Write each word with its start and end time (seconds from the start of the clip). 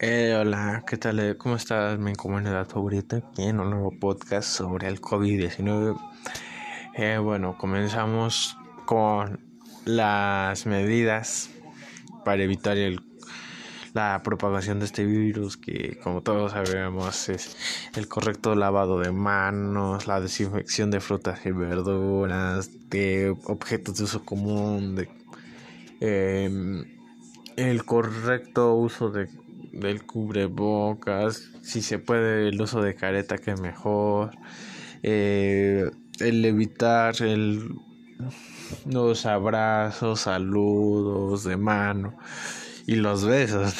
Eh, 0.00 0.36
hola, 0.40 0.82
¿qué 0.84 0.96
tal? 0.96 1.20
Eh, 1.20 1.36
¿Cómo 1.36 1.54
estás? 1.54 1.96
Mi 1.98 2.14
comunidad 2.14 2.68
favorita 2.68 3.18
aquí 3.18 3.44
en 3.44 3.60
un 3.60 3.70
nuevo 3.70 3.92
podcast 4.00 4.48
sobre 4.48 4.88
el 4.88 5.00
COVID-19. 5.00 5.96
Eh, 6.94 7.18
bueno, 7.18 7.56
comenzamos 7.56 8.56
con 8.84 9.60
las 9.84 10.66
medidas 10.66 11.50
para 12.24 12.42
evitar 12.42 12.78
el, 12.78 13.00
la 13.94 14.22
propagación 14.22 14.78
de 14.78 14.86
este 14.86 15.04
virus, 15.04 15.56
que 15.56 15.98
como 16.02 16.22
todos 16.22 16.52
sabemos 16.52 17.28
es 17.28 17.56
el 17.94 18.08
correcto 18.08 18.54
lavado 18.54 19.00
de 19.00 19.12
manos, 19.12 20.06
la 20.06 20.20
desinfección 20.20 20.90
de 20.90 21.00
frutas 21.00 21.44
y 21.46 21.52
verduras, 21.52 22.70
de 22.90 23.34
objetos 23.44 23.98
de 23.98 24.04
uso 24.04 24.24
común, 24.24 24.96
de 24.96 25.08
em, 26.00 26.84
el 27.56 27.84
correcto 27.84 28.74
uso 28.74 29.10
de 29.10 29.28
del 29.72 30.04
cubrebocas, 30.04 31.50
si 31.62 31.82
se 31.82 31.98
puede 31.98 32.48
el 32.48 32.60
uso 32.60 32.82
de 32.82 32.94
careta 32.94 33.38
que 33.38 33.54
mejor, 33.54 34.32
eh, 35.02 35.90
el 36.20 36.44
evitar 36.44 37.22
el, 37.22 37.76
los 38.86 39.26
abrazos, 39.26 40.20
saludos 40.20 41.44
de 41.44 41.56
mano 41.56 42.16
y 42.88 42.96
los 42.96 43.26
besos, 43.26 43.74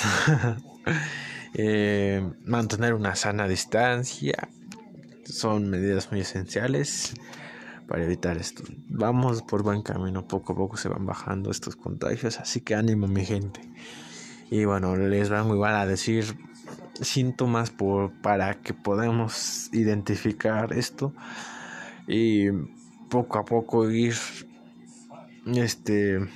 eh, 1.55 2.31
mantener 2.45 2.93
una 2.93 3.17
sana 3.17 3.49
distancia 3.49 4.51
son 5.25 5.71
medidas 5.71 6.13
muy 6.13 6.21
esenciales 6.21 7.15
para 7.87 8.05
evitar 8.05 8.37
esto. 8.37 8.65
Vamos 8.87 9.41
por 9.41 9.63
buen 9.63 9.81
camino, 9.81 10.29
poco 10.29 10.53
a 10.53 10.57
poco 10.57 10.77
se 10.77 10.91
van 10.91 11.07
bajando 11.07 11.51
estos 11.51 11.75
contagios, 11.75 12.39
así 12.39 12.61
que 12.61 12.75
ánimo 12.75 13.09
mi 13.09 13.25
gente. 13.25 13.63
Y 14.51 14.67
bueno, 14.67 14.95
les 14.95 15.31
van 15.31 15.49
igual 15.49 15.75
a 15.77 15.87
decir 15.87 16.37
síntomas 17.01 17.71
por, 17.71 18.13
para 18.21 18.61
que 18.61 18.75
podamos 18.75 19.71
identificar 19.73 20.75
esto 20.75 21.15
y 22.07 22.51
poco 23.09 23.39
a 23.39 23.47
poco 23.47 23.91
ir 23.91 24.17
este 25.47 26.29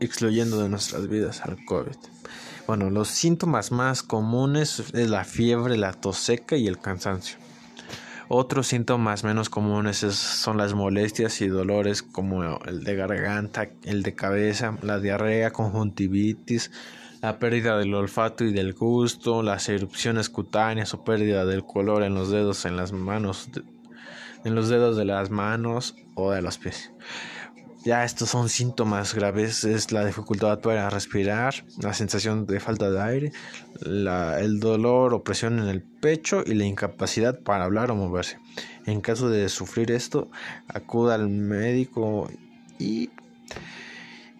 excluyendo 0.00 0.62
de 0.62 0.68
nuestras 0.68 1.08
vidas 1.08 1.42
al 1.42 1.64
COVID. 1.64 1.96
Bueno, 2.66 2.90
los 2.90 3.08
síntomas 3.08 3.72
más 3.72 4.02
comunes 4.02 4.82
es 4.92 5.10
la 5.10 5.24
fiebre, 5.24 5.76
la 5.76 5.92
tos 5.92 6.18
seca 6.18 6.56
y 6.56 6.66
el 6.66 6.78
cansancio. 6.78 7.38
Otros 8.28 8.68
síntomas 8.68 9.24
menos 9.24 9.50
comunes 9.50 9.98
son 9.98 10.56
las 10.56 10.72
molestias 10.72 11.40
y 11.40 11.48
dolores 11.48 12.04
como 12.04 12.60
el 12.64 12.84
de 12.84 12.94
garganta, 12.94 13.70
el 13.82 14.04
de 14.04 14.14
cabeza, 14.14 14.78
la 14.82 15.00
diarrea, 15.00 15.50
conjuntivitis, 15.50 16.70
la 17.22 17.40
pérdida 17.40 17.76
del 17.76 17.92
olfato 17.92 18.44
y 18.44 18.52
del 18.52 18.72
gusto, 18.72 19.42
las 19.42 19.68
erupciones 19.68 20.30
cutáneas 20.30 20.94
o 20.94 21.02
pérdida 21.02 21.44
del 21.44 21.64
color 21.64 22.04
en 22.04 22.14
los 22.14 22.30
dedos, 22.30 22.64
en 22.66 22.76
las 22.76 22.92
manos, 22.92 23.48
en 24.44 24.54
los 24.54 24.68
dedos 24.68 24.96
de 24.96 25.06
las 25.06 25.30
manos 25.30 25.96
o 26.14 26.30
de 26.30 26.40
los 26.40 26.56
pies. 26.56 26.92
Ya 27.82 28.04
estos 28.04 28.28
son 28.28 28.50
síntomas 28.50 29.14
graves, 29.14 29.64
es 29.64 29.90
la 29.90 30.04
dificultad 30.04 30.60
para 30.60 30.90
respirar, 30.90 31.54
la 31.80 31.94
sensación 31.94 32.46
de 32.46 32.60
falta 32.60 32.90
de 32.90 33.00
aire, 33.00 33.32
el 33.82 34.60
dolor 34.60 35.14
o 35.14 35.24
presión 35.24 35.58
en 35.58 35.68
el 35.68 35.80
pecho 35.80 36.42
y 36.44 36.54
la 36.54 36.66
incapacidad 36.66 37.40
para 37.40 37.64
hablar 37.64 37.90
o 37.90 37.96
moverse. 37.96 38.38
En 38.84 39.00
caso 39.00 39.30
de 39.30 39.48
sufrir 39.48 39.92
esto, 39.92 40.30
acuda 40.68 41.14
al 41.14 41.30
médico 41.30 42.30
y 42.78 43.08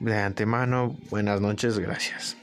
de 0.00 0.18
antemano, 0.18 0.96
buenas 1.08 1.40
noches, 1.40 1.78
gracias. 1.78 2.36